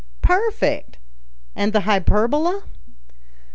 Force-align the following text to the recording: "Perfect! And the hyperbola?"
"Perfect! 0.23 0.97
And 1.55 1.73
the 1.73 1.81
hyperbola?" 1.81 2.63